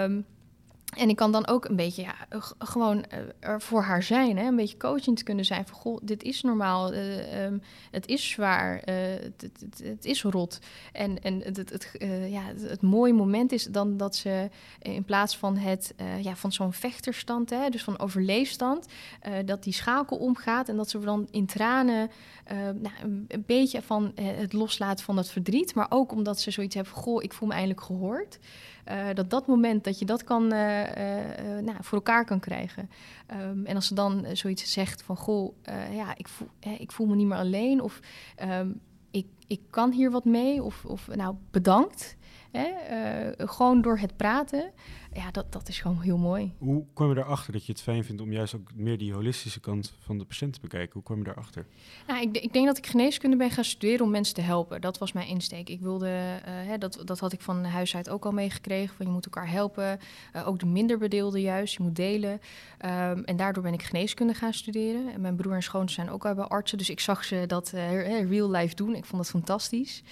Um, 0.03 0.25
en 0.97 1.09
ik 1.09 1.17
kan 1.17 1.33
dan 1.33 1.47
ook 1.47 1.65
een 1.65 1.77
beetje 1.77 2.03
ja, 2.03 2.15
gewoon 2.59 2.97
uh, 2.97 3.19
er 3.41 3.61
voor 3.61 3.83
haar 3.83 4.03
zijn. 4.03 4.39
Hè? 4.39 4.47
Een 4.47 4.57
beetje 4.57 4.77
coaching 4.77 5.17
te 5.17 5.25
kunnen 5.25 5.45
zijn 5.45 5.67
van... 5.67 5.79
goh, 5.79 5.99
dit 6.03 6.23
is 6.23 6.43
normaal, 6.43 6.95
uh, 6.95 7.45
um, 7.45 7.63
het 7.91 8.07
is 8.07 8.29
zwaar, 8.29 8.83
het, 8.85 9.43
het, 9.43 9.83
het, 9.83 10.05
is 10.05 10.23
rot. 10.23 10.59
En, 10.93 11.23
en 11.23 11.43
het, 11.43 11.57
het, 11.57 11.91
ja, 12.29 12.43
het, 12.57 12.83
mooie 12.83 13.13
moment 13.13 13.53
is 13.53 13.65
dan 13.65 13.97
dat 13.97 14.17
ze 14.17 14.51
in 14.79 15.05
plaats 15.05 15.37
van, 15.37 15.57
het, 15.57 15.95
ja, 16.21 16.37
van 16.37 16.53
zo'n 16.53 16.73
vechterstand... 16.73 17.51
Hè, 17.51 17.69
dus 17.69 17.85
van 17.85 17.99
overleefstand, 17.99 18.87
dat 19.45 19.63
die 19.63 19.73
schakel 19.73 20.17
omgaat... 20.17 20.69
en 20.69 20.77
dat 20.77 20.91
ze 20.91 20.99
dan 20.99 21.29
in 21.31 21.47
tranen 21.47 22.11
nou, 22.55 22.95
een, 23.29 23.45
beetje 23.47 23.83
van 23.83 24.13
het 24.15 24.53
loslaten 24.53 25.05
van 25.05 25.17
dat 25.17 25.31
verdriet... 25.31 25.75
maar 25.75 25.87
ook 25.89 26.13
omdat 26.13 26.41
ze 26.41 26.51
zoiets 26.51 26.75
hebben 26.75 26.93
goh, 26.93 27.23
ik 27.23 27.33
voel 27.33 27.49
me 27.49 27.55
eindelijk 27.55 27.83
gehoord... 27.83 28.39
Dat 29.15 29.31
dat 29.31 29.47
moment 29.47 29.85
dat 29.85 29.99
je 29.99 30.05
dat 30.05 30.25
kan, 30.25 30.53
nou, 31.63 31.77
voor 31.81 31.99
elkaar 31.99 32.25
kan 32.25 32.41
krijgen. 32.41 32.91
Um, 33.41 33.67
en 33.67 33.75
als 33.75 33.87
ze 33.87 33.95
dan 33.95 34.27
zoiets 34.33 34.73
zegt 34.73 35.03
van, 35.03 35.17
goh, 35.17 35.55
ja, 35.93 36.17
ik 36.17 36.29
voel, 36.29 36.49
ik 36.79 36.93
voel 36.93 37.07
me 37.07 37.15
niet 37.15 37.27
meer 37.27 37.39
alleen. 37.39 37.81
Of 37.81 38.01
um, 38.43 38.81
ik, 39.11 39.27
ik 39.49 39.61
kan 39.71 39.93
hier 39.93 40.11
wat 40.11 40.25
mee. 40.25 40.63
Of, 40.63 40.85
of 40.85 41.09
nou, 41.09 41.35
bedankt. 41.51 42.17
Hè? 42.51 42.67
gewoon 43.47 43.81
door 43.81 43.99
het 43.99 44.17
praten 44.17 44.73
ja, 45.13 45.31
dat, 45.31 45.53
dat 45.53 45.69
is 45.69 45.81
gewoon 45.81 46.01
heel 46.01 46.19
mooi. 46.19 46.53
Hoe 46.59 46.85
kwam 46.95 47.11
je 47.11 47.17
erachter 47.17 47.53
dat 47.53 47.67
je 47.67 47.73
het 47.73 47.81
fijn 47.81 48.05
vindt 48.05 48.23
om 48.23 48.33
juist 48.33 48.55
ook 48.55 48.71
meer 48.75 48.99
die 48.99 49.13
holistische 49.13 49.61
kant 49.61 49.93
van 49.99 50.19
de 50.19 50.25
patiënt 50.25 50.53
te 50.53 50.61
bekijken? 50.61 50.93
Hoe 50.93 51.03
kwam 51.03 51.19
je 51.19 51.25
daarachter? 51.25 51.67
Nou, 52.07 52.21
ik, 52.21 52.37
ik 52.37 52.53
denk 52.53 52.67
dat 52.67 52.79
ik 52.79 52.87
geneeskunde 52.87 53.37
ben 53.37 53.51
gaan 53.51 53.65
studeren 53.65 54.05
om 54.05 54.11
mensen 54.11 54.35
te 54.35 54.41
helpen. 54.41 54.81
Dat 54.81 54.99
was 54.99 55.13
mijn 55.13 55.29
insteek. 55.29 55.69
Ik 55.69 55.81
wilde, 55.81 56.07
uh, 56.09 56.41
hè, 56.45 56.79
dat, 56.79 57.03
dat 57.05 57.19
had 57.19 57.33
ik 57.33 57.41
van 57.41 57.65
huis 57.65 57.97
uit 57.97 58.09
ook 58.09 58.25
al 58.25 58.33
meegekregen, 58.33 58.97
van 58.97 59.07
je 59.07 59.13
moet 59.13 59.25
elkaar 59.25 59.51
helpen. 59.51 59.99
Uh, 60.37 60.49
ook 60.49 60.59
de 60.59 60.67
minder 60.67 60.99
bedeelden 60.99 61.41
juist, 61.41 61.75
je 61.75 61.83
moet 61.83 61.97
delen. 61.97 62.33
Um, 62.33 63.25
en 63.25 63.37
daardoor 63.37 63.63
ben 63.63 63.73
ik 63.73 63.83
geneeskunde 63.83 64.35
gaan 64.35 64.53
studeren. 64.53 65.13
En 65.13 65.21
mijn 65.21 65.37
broer 65.37 65.55
en 65.55 65.63
schoon 65.63 65.89
zijn 65.89 66.11
ook 66.11 66.27
al 66.27 66.35
bij 66.35 66.45
artsen, 66.45 66.79
dus 66.79 66.91
ik 66.91 67.01
zag 67.01 67.25
ze 67.25 67.45
dat 67.47 67.71
real 68.29 68.51
life 68.51 68.75
doen. 68.75 68.95
Ik 68.95 69.05
vond 69.05 69.23
dat 69.23 69.31
fantastisch. 69.39 70.03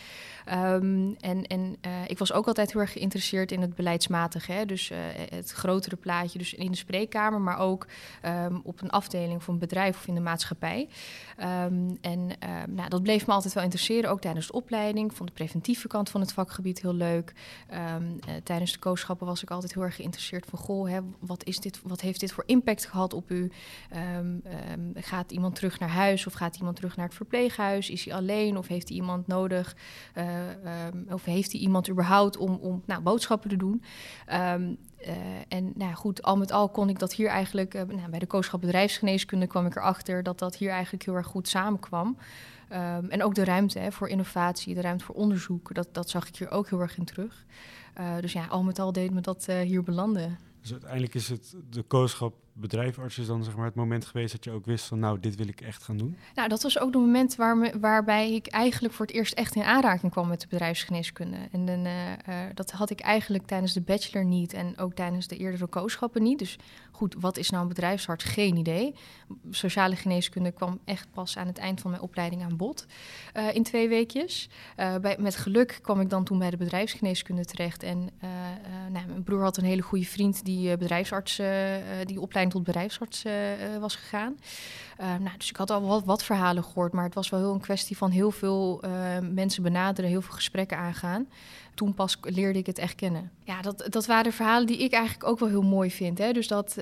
Um, 0.53 1.17
en 1.21 1.47
en 1.47 1.77
ik 2.07 2.19
was 2.19 2.33
ook 2.33 2.47
altijd 2.47 2.73
heel 2.73 2.81
erg 2.81 2.93
geïnteresseerd 2.93 3.53
in 3.53 3.61
het 3.61 3.75
beleidsmatige. 3.75 4.53
Hè? 4.53 4.67
Dus 4.67 4.91
uh, 4.91 4.99
het 5.29 5.51
grotere 5.51 5.97
plaatje, 5.97 6.39
dus 6.39 6.55
in 6.55 6.71
de 6.71 6.77
spreekkamer, 6.77 7.41
maar 7.41 7.59
ook 7.59 7.87
um, 8.25 8.61
op 8.65 8.83
een 8.83 8.91
afdeling 8.91 9.43
van 9.43 9.55
een 9.55 9.61
bedrijf 9.61 9.97
of 9.97 10.07
in 10.07 10.15
de 10.15 10.21
maatschappij. 10.21 10.89
Um, 11.41 11.99
en 12.01 12.31
nou, 12.69 12.89
dat 12.89 13.03
bleef 13.03 13.27
me 13.27 13.33
altijd 13.33 13.55
wel 13.55 13.63
interesseren, 13.63 14.11
ook 14.11 14.21
tijdens 14.21 14.47
de 14.47 14.53
opleiding. 14.53 15.15
Van 15.15 15.27
de 15.27 15.33
preventieve 15.33 15.89
kant 15.89 16.11
van 16.11 16.21
het 16.21 16.33
vakgebied 16.33 16.81
heel 16.81 16.95
leuk. 16.95 17.33
Uh, 17.73 17.95
tijdens 18.45 18.73
de 18.73 18.79
kooschappen 18.79 19.27
was 19.27 19.43
ik 19.43 19.51
altijd 19.51 19.75
heel 19.75 19.83
erg 19.83 19.97
geïnteresseerd 19.97 20.47
van, 20.47 20.59
goh, 20.59 20.89
hè, 20.89 21.01
wat, 21.19 21.45
is 21.45 21.59
dit, 21.59 21.81
wat 21.83 22.01
heeft 22.01 22.21
dit 22.21 22.33
voor 22.33 22.45
impact 22.47 22.87
gehad 22.87 23.15
op 23.15 23.31
u? 23.31 23.51
gaat 24.95 25.33
iemand 25.33 25.55
terug 25.55 25.79
naar 25.79 25.89
huis 25.89 26.27
of 26.27 26.33
gaat 26.33 26.57
iemand 26.57 26.77
terug 26.77 26.97
naar 26.97 27.07
het 27.07 27.15
verpleeghuis? 27.15 27.91
Is 27.91 28.05
hij 28.05 28.15
alleen 28.15 28.57
of 28.57 28.67
heeft 28.67 28.91
iemand 28.91 29.16
nodig? 29.27 29.77
Uh, 30.15 30.25
of 31.11 31.25
heeft 31.25 31.53
hij 31.53 31.61
iemand 31.61 31.91
überhaupt 31.91 32.37
om, 32.37 32.55
om 32.55 32.83
nou, 32.87 33.03
boodschappen 33.03 33.51
te 33.51 33.57
doen? 33.57 33.83
Um, 34.33 34.77
uh, 35.01 35.13
en 35.49 35.73
nou 35.75 35.95
goed, 35.95 36.23
al 36.23 36.37
met 36.37 36.53
al 36.53 36.69
kon 36.69 36.89
ik 36.89 36.99
dat 36.99 37.13
hier 37.15 37.29
eigenlijk... 37.29 37.75
Uh, 37.75 37.83
nou, 37.83 38.11
bij 38.11 38.19
de 38.19 38.27
kooschap 38.27 38.61
bedrijfsgeneeskunde 38.61 39.47
kwam 39.47 39.67
ik 39.67 39.77
erachter... 39.77 40.23
dat 40.23 40.39
dat 40.39 40.57
hier 40.57 40.71
eigenlijk 40.71 41.05
heel 41.05 41.15
erg 41.15 41.27
goed 41.27 41.49
samenkwam. 41.49 42.17
Um, 42.73 43.11
en 43.11 43.23
ook 43.23 43.35
de 43.35 43.45
ruimte 43.45 43.79
hè, 43.79 43.93
voor 43.93 44.09
innovatie, 44.09 44.75
de 44.75 44.81
ruimte 44.81 45.05
voor 45.05 45.15
onderzoek... 45.15 45.75
dat, 45.75 45.89
dat 45.93 46.11
zag 46.11 46.29
ik 46.29 46.37
hier 46.37 46.51
ook 46.51 46.69
heel 46.69 46.81
erg 46.81 46.99
in 46.99 47.05
terug. 47.05 47.45
Dus 48.21 48.33
ja, 48.33 48.47
al 48.47 48.63
met 48.63 48.79
al 48.79 48.93
deed 48.93 49.11
me 49.11 49.21
dat 49.21 49.47
hier 49.47 49.83
belanden. 49.83 50.39
Dus 50.61 50.73
uiteindelijk 50.73 51.15
is 51.15 51.29
het 51.29 51.57
de 51.71 51.83
kooschap 51.83 52.35
bedrijfarts 52.59 53.19
is 53.19 53.27
dan 53.27 53.45
zeg 53.45 53.57
maar 53.57 53.65
het 53.65 53.75
moment 53.75 54.05
geweest 54.05 54.33
dat 54.33 54.45
je 54.45 54.51
ook 54.51 54.67
wist 54.67 54.87
van 54.87 54.99
nou, 54.99 55.21
dit 55.21 55.37
wil 55.37 55.49
ik 55.49 55.61
echt 55.61 55.83
gaan 55.83 55.97
doen? 55.97 56.17
Nou, 56.35 56.49
dat 56.49 56.63
was 56.63 56.79
ook 56.79 56.93
het 56.93 57.01
moment 57.01 57.37
waar 57.37 57.57
me, 57.57 57.79
waarbij 57.81 58.35
ik 58.35 58.47
eigenlijk 58.47 58.95
voor 58.95 59.07
het 59.07 59.15
eerst 59.15 59.35
echt 59.35 59.55
in 59.55 59.63
aanraking 59.63 60.13
kwam 60.13 60.29
met 60.29 60.41
de 60.41 60.47
bedrijfsgeneeskunde. 60.49 61.37
En 61.53 61.67
dan, 61.67 61.87
uh, 61.87 62.11
uh, 62.11 62.35
dat 62.55 62.71
had 62.71 62.91
ik 62.91 63.01
eigenlijk 63.01 63.47
tijdens 63.47 63.73
de 63.73 63.81
bachelor 63.81 64.25
niet 64.25 64.53
en 64.53 64.79
ook 64.79 64.95
tijdens 64.95 65.27
de 65.27 65.37
eerdere 65.37 65.67
kooschappen 65.67 66.23
niet. 66.23 66.39
Dus 66.39 66.59
goed, 66.91 67.17
wat 67.19 67.37
is 67.37 67.51
nou 67.51 67.63
een 67.63 67.69
bedrijfsarts? 67.69 68.25
Geen 68.25 68.57
idee. 68.57 68.95
Sociale 69.51 69.97
geneeskunde 69.97 70.53
kwam 70.53 70.81
echt 70.85 71.09
pas 71.13 71.37
aan 71.37 71.47
het 71.47 71.59
eind 71.59 71.81
van 71.81 71.91
mijn 71.91 72.03
opleiding 72.03 72.43
aan 72.43 72.57
bod. 72.57 72.87
Uh, 73.37 73.55
in 73.55 73.63
twee 73.63 73.89
weekjes. 73.89 74.49
bij, 74.77 75.17
met 75.19 75.37
geluk 75.37 75.79
kwam 75.83 76.01
ik 76.01 76.11
dan 76.11 76.25
toen 76.25 76.39
bij 76.39 76.51
de 76.51 76.57
bedrijfsgeneeskunde 76.57 77.45
terecht. 77.45 77.83
En 77.83 78.11
nou, 78.93 79.07
mijn 79.07 79.23
broer 79.23 79.43
had 79.43 79.57
een 79.57 79.65
hele 79.65 79.83
goede 79.83 80.05
vriend 80.05 80.45
die 80.45 80.77
bedrijfsarts, 80.77 81.41
die 82.05 82.21
opleiding 82.21 82.46
tot 82.49 82.65
bedrijfsarts 82.65 83.25
uh, 83.25 83.33
was 83.81 83.97
gegaan. 83.97 84.39
Uh, 85.01 85.07
nou, 85.07 85.37
dus 85.39 85.51
ik 85.51 85.57
had 85.57 85.71
al 85.71 85.81
wat, 85.83 86.05
wat, 86.05 86.23
verhalen 86.23 86.65
gehoord, 86.65 86.93
maar 86.93 87.05
het 87.05 87.15
was 87.15 87.29
wel 87.29 87.41
heel 87.41 87.53
een 87.53 87.61
kwestie 87.61 87.97
van 87.97 88.11
heel 88.11 88.31
veel 88.31 88.85
uh, 88.85 88.91
mensen 89.33 89.63
benaderen, 89.63 90.11
heel 90.11 90.23
veel 90.23 90.35
gesprekken 90.35 90.79
aangaan 90.79 91.27
toen 91.77 91.95
pas 91.95 92.19
leerde 92.23 92.59
ik 92.59 92.67
het 92.67 92.79
echt 92.79 92.95
kennen. 92.95 93.31
Ja, 93.45 93.63
dat, 93.63 93.87
dat 93.89 94.07
waren 94.07 94.33
verhalen 94.33 94.67
die 94.67 94.79
ik 94.79 94.93
eigenlijk 94.93 95.29
ook 95.29 95.39
wel 95.39 95.49
heel 95.49 95.63
mooi 95.63 95.91
vind. 95.91 96.19
Hè? 96.19 96.33
Dus 96.33 96.49
dat 96.49 96.77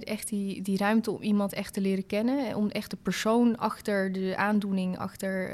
echt 0.00 0.28
die, 0.28 0.62
die 0.62 0.76
ruimte 0.76 1.10
om 1.10 1.22
iemand 1.22 1.52
echt 1.52 1.72
te 1.72 1.80
leren 1.80 2.06
kennen. 2.06 2.54
Om 2.54 2.68
echt 2.68 2.90
de 2.90 2.96
persoon 3.02 3.56
achter 3.56 4.12
de 4.12 4.36
aandoening, 4.36 4.98
achter 4.98 5.50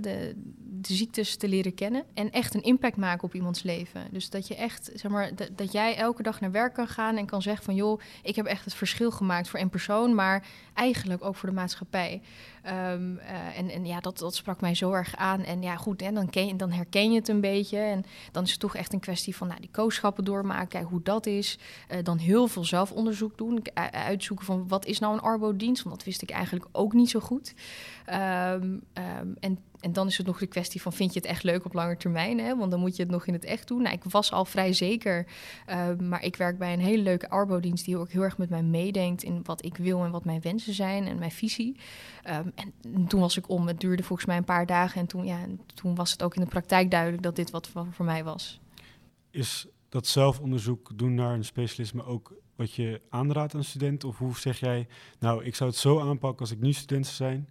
de, 0.00 0.34
de 0.80 0.94
ziektes 0.94 1.36
te 1.36 1.48
leren 1.48 1.74
kennen. 1.74 2.04
En 2.14 2.30
echt 2.30 2.54
een 2.54 2.62
impact 2.62 2.96
maken 2.96 3.24
op 3.24 3.34
iemands 3.34 3.62
leven. 3.62 4.02
Dus 4.10 4.30
dat 4.30 4.48
je 4.48 4.54
echt, 4.54 4.90
zeg 4.94 5.10
maar, 5.10 5.30
dat 5.56 5.72
jij 5.72 5.96
elke 5.96 6.22
dag 6.22 6.40
naar 6.40 6.50
werk 6.50 6.74
kan 6.74 6.88
gaan 6.88 7.16
en 7.16 7.26
kan 7.26 7.42
zeggen 7.42 7.64
van 7.64 7.74
joh, 7.74 8.00
ik 8.22 8.36
heb 8.36 8.46
echt 8.46 8.64
het 8.64 8.74
verschil 8.74 8.97
gemaakt 9.06 9.48
voor 9.48 9.60
een 9.60 9.68
persoon, 9.68 10.14
maar 10.14 10.46
eigenlijk 10.74 11.24
ook 11.24 11.36
voor 11.36 11.48
de 11.48 11.54
maatschappij. 11.54 12.22
Um, 12.66 13.16
uh, 13.16 13.58
en, 13.58 13.70
en 13.70 13.86
ja, 13.86 14.00
dat, 14.00 14.18
dat 14.18 14.34
sprak 14.34 14.60
mij 14.60 14.74
zo 14.74 14.92
erg 14.92 15.16
aan. 15.16 15.44
En 15.44 15.62
ja, 15.62 15.76
goed, 15.76 16.00
hè, 16.00 16.12
dan, 16.12 16.30
ken, 16.30 16.56
dan 16.56 16.70
herken 16.70 17.10
je 17.10 17.18
het 17.18 17.28
een 17.28 17.40
beetje. 17.40 17.78
En 17.78 18.04
dan 18.32 18.42
is 18.44 18.50
het 18.50 18.60
toch 18.60 18.76
echt 18.76 18.92
een 18.92 19.00
kwestie 19.00 19.36
van 19.36 19.48
nou, 19.48 19.60
die 19.60 19.70
kooschappen 19.70 20.24
doormaken, 20.24 20.82
hoe 20.82 21.02
dat 21.02 21.26
is. 21.26 21.58
Uh, 21.90 21.98
dan 22.02 22.18
heel 22.18 22.46
veel 22.46 22.64
zelfonderzoek 22.64 23.38
doen, 23.38 23.62
uitzoeken 23.90 24.46
van 24.46 24.68
wat 24.68 24.86
is 24.86 24.98
nou 24.98 25.14
een 25.14 25.20
arbodienst, 25.20 25.82
want 25.82 25.96
dat 25.96 26.04
wist 26.04 26.22
ik 26.22 26.30
eigenlijk 26.30 26.66
ook 26.72 26.92
niet 26.92 27.10
zo 27.10 27.20
goed. 27.20 27.54
Um, 28.06 28.82
um, 28.94 29.36
en 29.40 29.58
en 29.80 29.92
dan 29.92 30.06
is 30.06 30.16
het 30.16 30.26
nog 30.26 30.38
de 30.38 30.46
kwestie 30.46 30.82
van 30.82 30.92
vind 30.92 31.12
je 31.12 31.20
het 31.20 31.28
echt 31.28 31.42
leuk 31.42 31.64
op 31.64 31.72
lange 31.72 31.96
termijn? 31.96 32.38
Hè? 32.38 32.56
Want 32.56 32.70
dan 32.70 32.80
moet 32.80 32.96
je 32.96 33.02
het 33.02 33.10
nog 33.10 33.26
in 33.26 33.32
het 33.32 33.44
echt 33.44 33.68
doen. 33.68 33.82
Nou, 33.82 33.94
ik 33.94 34.04
was 34.04 34.32
al 34.32 34.44
vrij 34.44 34.72
zeker, 34.72 35.26
uh, 35.68 35.96
maar 35.96 36.22
ik 36.22 36.36
werk 36.36 36.58
bij 36.58 36.72
een 36.72 36.80
hele 36.80 37.02
leuke 37.02 37.30
arbodienst 37.30 37.84
die 37.84 37.96
ook 37.96 38.10
heel 38.10 38.22
erg 38.22 38.38
met 38.38 38.50
mij 38.50 38.62
meedenkt 38.62 39.22
in 39.22 39.40
wat 39.44 39.64
ik 39.64 39.76
wil 39.76 40.04
en 40.04 40.10
wat 40.10 40.24
mijn 40.24 40.40
wensen 40.40 40.74
zijn 40.74 41.06
en 41.06 41.18
mijn 41.18 41.30
visie. 41.30 41.76
Um, 42.28 42.52
en 42.54 43.06
toen 43.06 43.20
was 43.20 43.36
ik 43.36 43.48
om. 43.48 43.66
Het 43.66 43.80
duurde 43.80 44.02
volgens 44.02 44.28
mij 44.28 44.36
een 44.36 44.44
paar 44.44 44.66
dagen 44.66 45.00
en 45.00 45.06
toen, 45.06 45.24
ja, 45.24 45.38
toen 45.74 45.94
was 45.94 46.10
het 46.10 46.22
ook 46.22 46.34
in 46.34 46.42
de 46.42 46.48
praktijk 46.48 46.90
duidelijk 46.90 47.22
dat 47.22 47.36
dit 47.36 47.50
wat 47.50 47.70
voor 47.90 48.04
mij 48.04 48.24
was. 48.24 48.60
Is 49.30 49.66
dat 49.88 50.06
zelfonderzoek 50.06 50.98
doen 50.98 51.14
naar 51.14 51.34
een 51.34 51.44
specialisme 51.44 52.04
ook 52.04 52.32
wat 52.56 52.72
je 52.72 53.00
aanraadt 53.08 53.54
aan 53.54 53.64
studenten? 53.64 54.08
Of 54.08 54.18
hoe 54.18 54.38
zeg 54.38 54.60
jij, 54.60 54.88
nou, 55.18 55.44
ik 55.44 55.54
zou 55.54 55.70
het 55.70 55.78
zo 55.78 56.00
aanpakken 56.00 56.40
als 56.40 56.50
ik 56.50 56.60
nu 56.60 56.72
student 56.72 57.06
zou 57.06 57.16
zijn, 57.16 57.48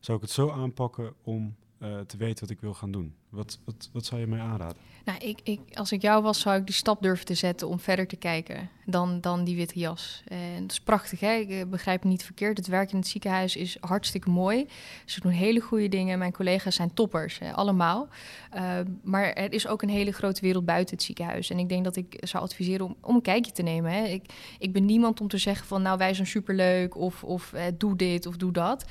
zou 0.00 0.16
ik 0.16 0.22
het 0.22 0.32
zo 0.32 0.50
aanpakken 0.50 1.14
om 1.22 1.56
te 1.80 2.16
weten 2.16 2.40
wat 2.40 2.50
ik 2.50 2.60
wil 2.60 2.74
gaan 2.74 2.92
doen? 2.92 3.14
Wat, 3.30 3.58
wat, 3.64 3.88
wat 3.92 4.06
zou 4.06 4.20
je 4.20 4.26
mij 4.26 4.40
aanraden? 4.40 4.76
Nou, 5.04 5.18
ik, 5.18 5.40
ik, 5.42 5.60
als 5.74 5.92
ik 5.92 6.02
jou 6.02 6.22
was, 6.22 6.40
zou 6.40 6.58
ik 6.58 6.66
die 6.66 6.74
stap 6.74 7.02
durven 7.02 7.26
te 7.26 7.34
zetten 7.34 7.68
om 7.68 7.80
verder 7.80 8.06
te 8.06 8.16
kijken 8.16 8.70
dan, 8.90 9.20
dan 9.20 9.44
die 9.44 9.56
witte 9.56 9.78
jas. 9.78 10.22
En 10.28 10.60
dat 10.60 10.70
is 10.70 10.80
prachtig, 10.80 11.20
hè? 11.20 11.32
ik 11.32 11.50
eh, 11.50 11.66
begrijp 11.66 12.04
me 12.04 12.10
niet 12.10 12.24
verkeerd. 12.24 12.56
Het 12.56 12.66
werk 12.66 12.92
in 12.92 12.98
het 12.98 13.06
ziekenhuis 13.06 13.56
is 13.56 13.76
hartstikke 13.80 14.30
mooi. 14.30 14.66
Ze 15.04 15.20
doen 15.20 15.32
hele 15.32 15.60
goede 15.60 15.88
dingen. 15.88 16.18
Mijn 16.18 16.32
collega's 16.32 16.74
zijn 16.74 16.94
toppers, 16.94 17.38
hè? 17.38 17.52
allemaal. 17.52 18.08
Uh, 18.54 18.78
maar 19.02 19.32
er 19.32 19.52
is 19.52 19.66
ook 19.66 19.82
een 19.82 19.88
hele 19.88 20.12
grote 20.12 20.40
wereld 20.40 20.64
buiten 20.64 20.94
het 20.94 21.04
ziekenhuis. 21.04 21.50
En 21.50 21.58
ik 21.58 21.68
denk 21.68 21.84
dat 21.84 21.96
ik 21.96 22.16
zou 22.20 22.44
adviseren 22.44 22.86
om, 22.86 22.96
om 23.00 23.14
een 23.14 23.22
kijkje 23.22 23.52
te 23.52 23.62
nemen. 23.62 23.92
Hè? 23.92 24.04
Ik, 24.04 24.32
ik 24.58 24.72
ben 24.72 24.84
niemand 24.84 25.20
om 25.20 25.28
te 25.28 25.38
zeggen 25.38 25.66
van, 25.66 25.82
nou, 25.82 25.98
wij 25.98 26.14
zijn 26.14 26.26
superleuk 26.26 26.96
of, 26.96 27.24
of 27.24 27.52
eh, 27.52 27.64
doe 27.78 27.96
dit 27.96 28.26
of 28.26 28.36
doe 28.36 28.52
dat. 28.52 28.84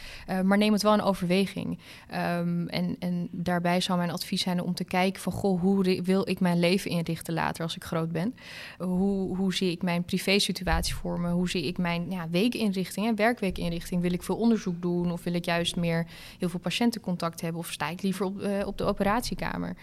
Maar 0.44 0.58
neem 0.58 0.74
het 0.74 0.82
wel 0.82 0.94
in 0.94 1.02
overweging. 1.02 1.80
Um, 2.14 2.68
en, 2.68 2.96
en 3.00 3.28
daarbij 3.32 3.82
zou 3.82 3.98
mijn 3.98 4.12
advies 4.12 4.29
advies 4.30 4.44
zijn 4.44 4.64
om 4.64 4.74
te 4.74 4.84
kijken 4.84 5.22
van... 5.22 5.32
goh, 5.32 5.62
hoe 5.62 6.02
wil 6.04 6.30
ik 6.30 6.40
mijn 6.40 6.60
leven 6.60 6.92
inrichten 6.92 7.34
later 7.34 7.64
als 7.64 7.76
ik 7.76 7.84
groot 7.84 8.12
ben? 8.12 8.36
Hoe, 8.78 9.38
hoe 9.38 9.54
zie 9.54 9.72
ik 9.72 9.82
mijn 9.82 10.04
privésituatie 10.04 10.96
voor 10.96 11.20
me? 11.20 11.30
Hoe 11.30 11.50
zie 11.50 11.66
ik 11.66 11.78
mijn 11.78 12.12
ja, 12.12 12.30
weekinrichting 12.30 13.08
en 13.08 13.16
werkweekinrichting? 13.16 14.02
Wil 14.02 14.14
ik 14.14 14.24
veel 14.24 14.38
onderzoek 14.38 14.82
doen 14.82 15.12
of 15.12 15.24
wil 15.24 15.34
ik 15.34 15.46
juist 15.46 15.76
meer 15.76 16.08
heel 16.40 16.50
veel 16.50 16.60
patiëntencontact 16.60 17.42
hebben... 17.42 17.62
of 17.62 17.72
sta 17.72 17.90
ik 17.90 18.02
liever 18.02 18.26
op, 18.26 18.42
uh, 18.42 18.68
op 18.68 18.78
de 18.78 18.84
operatiekamer? 18.84 19.76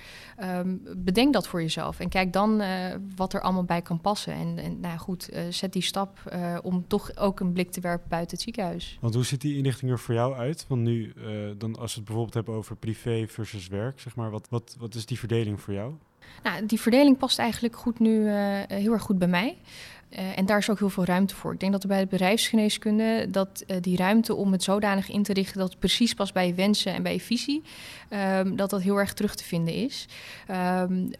Um, 0.43 0.83
bedenk 0.97 1.33
dat 1.33 1.49
voor 1.49 1.61
jezelf 1.61 2.01
en 2.01 2.09
kijk 2.09 2.33
dan 2.33 2.61
uh, 2.61 2.69
wat 3.17 3.33
er 3.33 3.41
allemaal 3.41 3.65
bij 3.65 3.83
kan 3.83 4.01
passen. 4.01 4.33
En, 4.33 4.81
nou 4.81 4.99
goed, 4.99 5.33
uh, 5.33 5.41
zet 5.51 5.73
die 5.73 5.83
stap 5.83 6.35
om 6.63 6.85
toch 6.87 7.17
ook 7.17 7.41
een 7.41 7.53
blik 7.53 7.71
te 7.71 7.81
werpen 7.81 8.09
buiten 8.09 8.37
het 8.37 8.45
ziekenhuis. 8.45 8.99
Want 9.01 9.15
hoe 9.15 9.25
ziet 9.25 9.41
die 9.41 9.57
inrichting 9.57 9.91
er 9.91 9.99
voor 9.99 10.15
jou 10.15 10.35
uit? 10.35 10.65
Want 10.69 10.83
nu, 10.83 11.13
dan 11.59 11.77
als 11.79 11.91
we 11.91 11.97
het 11.97 12.05
bijvoorbeeld 12.05 12.35
hebben 12.35 12.55
over 12.55 12.77
privé 12.77 13.27
versus 13.29 13.69
werk, 13.69 14.01
zeg 14.01 14.17
maar, 14.17 14.31
wat, 14.37 14.49
wat, 14.51 14.77
wat 14.79 14.95
is 14.95 15.07
die 15.07 15.19
verdeling 15.19 15.61
voor 15.61 15.75
jou? 15.75 15.95
Nou, 16.43 16.67
die 16.67 16.81
verdeling 16.81 17.19
past 17.19 17.39
eigenlijk 17.39 17.77
goed 17.77 17.99
nu 17.99 18.21
uh, 18.21 18.61
heel 18.67 18.93
erg 18.93 19.03
goed 19.03 19.19
bij 19.19 19.29
mij. 19.29 19.57
Uh, 20.11 20.39
en 20.39 20.47
daar 20.47 20.59
is 20.59 20.71
ook 20.71 20.79
heel 20.79 20.91
veel 20.91 21.05
ruimte 21.05 21.35
voor. 21.35 21.53
Ik 21.53 21.61
denk 21.61 21.73
dat 21.73 21.87
bij 21.87 22.01
de 22.01 22.07
bedrijfsgeneeskunde 22.07 23.27
dat 23.31 23.65
uh, 23.67 23.77
die 23.81 23.97
ruimte 23.97 24.35
om 24.35 24.53
het 24.53 24.63
zodanig 24.63 25.09
in 25.11 25.23
te 25.23 25.33
richten 25.33 25.59
dat 25.59 25.69
het 25.69 25.79
precies 25.79 26.15
past 26.15 26.33
bij 26.33 26.47
je 26.47 26.55
wensen 26.55 26.95
en 26.95 27.03
bij 27.03 27.13
je 27.13 27.21
visie, 27.21 27.63
um, 28.11 28.57
dat 28.57 28.71
dat 28.71 28.83
heel 28.83 28.97
erg 28.97 29.15
terug 29.15 29.35
te 29.35 29.45
vinden 29.45 29.75
is. 29.75 30.09
Um, 30.51 31.11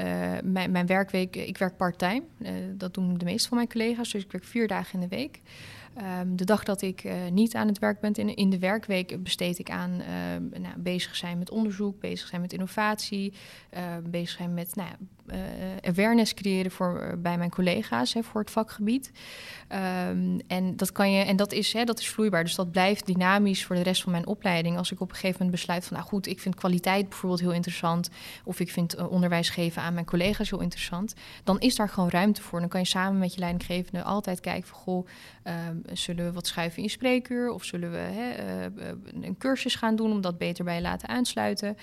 mijn, 0.53 0.71
mijn, 0.71 0.87
werkweek, 0.87 1.37
ik 1.37 1.59
werk 1.59 1.77
part-time. 1.77 2.23
dat 2.73 2.95
doen 2.95 3.19
de 3.19 3.25
meeste 3.25 3.49
van 3.49 3.57
mijn 3.57 3.69
collega's, 3.69 4.11
dus 4.11 4.25
ik 4.25 4.33
werk 4.33 4.45
vier 4.45 4.69
dagen 4.69 4.95
in 4.95 5.09
de 5.09 5.17
week. 5.17 5.41
Um, 6.21 6.37
de 6.37 6.45
dag 6.45 6.65
dat 6.65 6.83
ik 6.83 7.05
uh, 7.05 7.13
niet 7.31 7.55
aan 7.55 7.67
het 7.67 7.79
werk 7.79 8.01
ben 8.01 8.13
in, 8.13 8.37
in 8.37 8.51
de 8.51 8.59
werkweek 8.59 9.23
besteed 9.23 9.59
ik 9.59 9.71
aan 9.71 9.91
uh, 9.91 10.61
nou, 10.61 10.75
bezig 10.79 11.17
zijn 11.17 11.39
met 11.39 11.51
onderzoek, 11.51 12.01
bezig 12.01 12.29
zijn 12.29 12.41
met 12.41 12.53
innovatie, 12.53 13.33
uh, 13.75 13.81
bezig 14.05 14.37
zijn 14.37 14.55
met 14.55 14.75
nou, 14.75 14.91
uh, 15.27 15.37
awareness 15.83 16.35
creëren 16.35 16.71
voor, 16.71 17.03
uh, 17.03 17.23
bij 17.23 17.39
mijn 17.39 17.51
collega's 17.51 18.15
hè, 18.15 18.23
voor 18.23 18.41
het 18.41 18.51
vakgebied. 18.51 19.11
En 20.47 20.77
dat 20.77 20.93
kan 20.93 21.13
je, 21.13 21.25
en 21.25 21.37
dat 21.37 21.53
is, 21.53 21.73
hè, 21.73 21.85
dat 21.85 21.99
is 21.99 22.09
vloeibaar. 22.09 22.45
Dus 22.45 22.55
dat 22.55 22.71
blijft 22.71 23.07
dynamisch 23.07 23.65
voor 23.65 23.77
de 23.77 23.83
rest 23.83 24.03
van 24.03 24.13
mijn 24.13 24.27
opleiding. 24.27 24.77
Als 24.77 24.93
ik 24.93 25.01
op 25.01 25.09
een 25.09 25.15
gegeven 25.15 25.37
moment 25.39 25.57
besluit 25.57 25.85
van 25.85 25.97
nou 25.97 26.09
goed, 26.09 26.27
ik 26.27 26.41
vind 26.41 26.55
kwaliteit 26.55 27.09
bijvoorbeeld 27.09 27.41
heel 27.41 27.53
interessant. 27.53 28.11
Of 28.45 28.61
ik 28.61 28.71
vind 28.71 29.09
onderwijs 29.09 29.51
geven 29.51 29.83
aan 29.83 29.95
mijn 29.95 30.07
collega's 30.07 30.51
heel 30.51 30.61
interessant. 30.61 31.15
Dan 31.45 31.61
is 31.61 31.77
daar 31.77 31.89
gewoon 31.89 32.11
ruimte 32.11 32.43
voor. 32.43 32.61
Dan 32.61 32.69
kan 32.69 32.81
je 32.81 32.87
samen 32.87 33.19
met 33.19 33.35
je 33.35 33.41
leidinggevende 33.41 34.03
altijd 34.03 34.41
kijken 34.41 34.69
van 34.69 34.79
goh, 34.79 35.07
zullen 35.93 36.25
we 36.25 36.33
wat 36.33 36.47
schuiven 36.47 36.83
in 36.83 36.91
spreekuur? 36.91 37.51
Of 37.51 37.65
zullen 37.65 37.91
we 37.91 37.97
hè, 37.97 38.65
een 39.23 39.37
cursus 39.39 39.75
gaan 39.75 39.97
doen 39.97 40.13
om 40.13 40.21
dat 40.21 40.39
beter 40.39 40.65
bij 40.65 40.75
je 40.75 40.81
laten 40.81 41.09
aansluiten? 41.09 41.77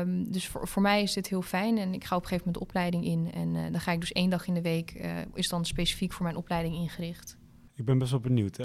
Um, 0.00 0.32
dus 0.32 0.48
voor, 0.48 0.68
voor 0.68 0.82
mij 0.82 1.02
is 1.02 1.12
dit 1.12 1.28
heel 1.28 1.42
fijn. 1.42 1.78
En 1.78 1.94
ik 1.94 2.04
ga 2.04 2.16
op 2.16 2.22
een 2.22 2.28
gegeven 2.28 2.52
moment 2.52 2.54
de 2.54 2.60
opleiding 2.60 3.04
in. 3.04 3.32
En 3.32 3.54
uh, 3.54 3.62
dan 3.70 3.80
ga 3.80 3.92
ik 3.92 4.00
dus 4.00 4.12
één 4.12 4.30
dag 4.30 4.46
in 4.46 4.54
de 4.54 4.62
week, 4.62 4.94
uh, 4.94 5.10
is 5.34 5.48
dan 5.48 5.64
specifiek 5.64 6.12
voor 6.12 6.24
mijn 6.24 6.36
opleiding 6.36 6.74
ingericht. 6.74 7.36
Ik 7.74 7.84
ben 7.84 7.98
best 7.98 8.10
wel 8.10 8.20
benieuwd. 8.20 8.58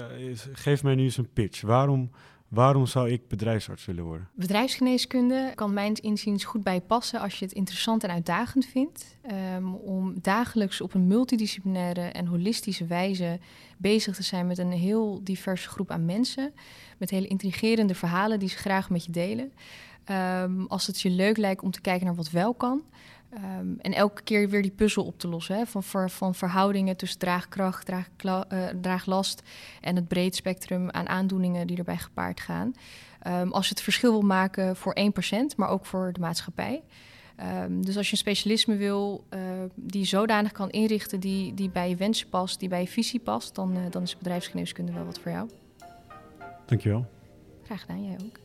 Geef 0.52 0.82
mij 0.82 0.94
nu 0.94 1.02
eens 1.02 1.16
een 1.16 1.32
pitch. 1.32 1.60
Waarom, 1.60 2.10
waarom 2.52 2.86
zou 2.86 3.10
ik 3.10 3.28
bedrijfsarts 3.28 3.84
willen 3.84 4.04
worden? 4.04 4.28
Bedrijfsgeneeskunde 4.34 5.52
kan 5.54 5.72
mijns 5.72 6.00
inziens 6.00 6.44
goed 6.44 6.62
bij 6.62 6.80
passen 6.80 7.20
als 7.20 7.38
je 7.38 7.44
het 7.44 7.54
interessant 7.54 8.04
en 8.04 8.10
uitdagend 8.10 8.66
vindt. 8.66 9.16
Um, 9.56 9.74
om 9.74 10.14
dagelijks 10.20 10.80
op 10.80 10.94
een 10.94 11.06
multidisciplinaire 11.06 12.00
en 12.00 12.26
holistische 12.26 12.86
wijze 12.86 13.38
bezig 13.78 14.16
te 14.16 14.22
zijn 14.22 14.46
met 14.46 14.58
een 14.58 14.72
heel 14.72 15.20
diverse 15.22 15.68
groep 15.68 15.90
aan 15.90 16.04
mensen. 16.04 16.52
Met 16.98 17.10
hele 17.10 17.26
intrigerende 17.26 17.94
verhalen 17.94 18.38
die 18.38 18.48
ze 18.48 18.56
graag 18.56 18.90
met 18.90 19.04
je 19.04 19.12
delen. 19.12 19.52
Um, 20.42 20.66
als 20.66 20.86
het 20.86 21.00
je 21.00 21.10
leuk 21.10 21.36
lijkt 21.36 21.62
om 21.62 21.70
te 21.70 21.80
kijken 21.80 22.06
naar 22.06 22.14
wat 22.14 22.30
wel 22.30 22.54
kan. 22.54 22.82
Um, 23.34 23.76
en 23.80 23.92
elke 23.92 24.22
keer 24.22 24.48
weer 24.48 24.62
die 24.62 24.70
puzzel 24.70 25.04
op 25.04 25.18
te 25.18 25.28
lossen. 25.28 25.56
Hè? 25.56 25.66
Van, 25.66 25.82
ver, 25.82 26.10
van 26.10 26.34
verhoudingen 26.34 26.96
tussen 26.96 27.18
draagkracht, 27.18 27.86
draag, 27.86 28.08
uh, 28.24 28.66
draaglast 28.80 29.42
en 29.80 29.96
het 29.96 30.08
breed 30.08 30.36
spectrum 30.36 30.90
aan 30.90 31.08
aandoeningen 31.08 31.66
die 31.66 31.76
erbij 31.76 31.96
gepaard 31.96 32.40
gaan. 32.40 32.72
Um, 33.26 33.52
als 33.52 33.68
je 33.68 33.74
het 33.74 33.82
verschil 33.82 34.10
wil 34.10 34.22
maken 34.22 34.76
voor 34.76 34.92
één 34.92 35.12
patiënt, 35.12 35.56
maar 35.56 35.68
ook 35.68 35.86
voor 35.86 36.12
de 36.12 36.20
maatschappij. 36.20 36.82
Um, 37.64 37.84
dus 37.84 37.96
als 37.96 38.06
je 38.06 38.12
een 38.12 38.18
specialisme 38.18 38.76
wil 38.76 39.24
uh, 39.34 39.40
die 39.74 40.04
zodanig 40.04 40.52
kan 40.52 40.70
inrichten 40.70 41.20
die, 41.20 41.54
die 41.54 41.70
bij 41.70 41.88
je 41.88 41.96
wensen 41.96 42.28
past, 42.28 42.60
die 42.60 42.68
bij 42.68 42.80
je 42.80 42.88
visie 42.88 43.20
past, 43.20 43.54
dan, 43.54 43.76
uh, 43.76 43.82
dan 43.90 44.02
is 44.02 44.16
bedrijfsgeneeskunde 44.16 44.92
wel 44.92 45.04
wat 45.04 45.18
voor 45.18 45.32
jou. 45.32 45.50
Dankjewel. 46.66 47.06
Graag 47.64 47.80
gedaan, 47.80 48.04
jij 48.04 48.16
ook. 48.24 48.41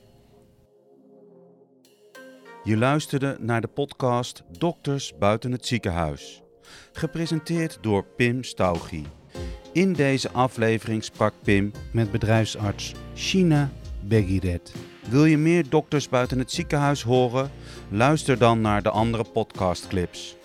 Je 2.68 2.78
luisterde 2.78 3.38
naar 3.40 3.62
de 3.62 3.68
podcast 3.68 4.44
Dokters 4.58 5.14
buiten 5.20 5.52
het 5.52 5.66
ziekenhuis. 5.66 6.42
Gepresenteerd 6.92 7.78
door 7.82 8.06
Pim 8.16 8.44
Staugie. 8.44 9.06
In 9.74 9.94
deze 9.94 10.32
aflevering 10.32 11.04
sprak 11.04 11.34
Pim 11.44 11.72
met 11.94 12.12
bedrijfsarts 12.12 12.94
China 13.14 13.72
Begiret. 14.04 14.74
Wil 15.10 15.26
je 15.26 15.38
meer 15.38 15.70
dokters 15.70 16.10
buiten 16.10 16.40
het 16.40 16.52
ziekenhuis 16.52 17.04
horen? 17.04 17.52
Luister 17.90 18.38
dan 18.38 18.62
naar 18.62 18.84
de 18.84 18.90
andere 18.90 19.24
podcastclips. 19.24 20.36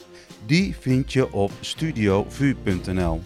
Die 0.47 0.77
vind 0.77 1.13
je 1.13 1.33
op 1.33 1.51
studiovu.nl. 1.61 3.21